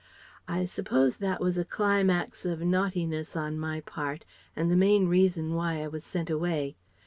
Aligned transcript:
I 0.47 0.65
suppose 0.65 1.17
that 1.17 1.39
was 1.39 1.59
a 1.59 1.63
climax 1.63 2.43
of 2.43 2.61
naughtiness 2.61 3.35
on 3.35 3.59
my 3.59 3.81
part 3.81 4.25
and 4.55 4.71
the 4.71 4.75
main 4.75 5.07
reason 5.07 5.53
why 5.53 5.83
I 5.83 5.87
was 5.89 6.03
sent 6.03 6.31
away. 6.31 6.75